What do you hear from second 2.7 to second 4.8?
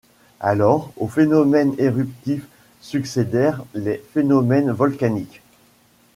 succédèrent les phénomènes